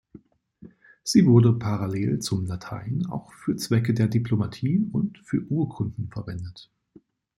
Sie 1.03 1.27
wurde 1.27 1.53
parallel 1.53 2.17
zum 2.21 2.47
Latein 2.47 3.05
auch 3.11 3.31
für 3.33 3.55
Zwecke 3.55 3.93
der 3.93 4.07
Diplomatie 4.07 4.89
und 4.91 5.19
für 5.19 5.41
Urkunden 5.51 6.07
verwendet. 6.09 6.71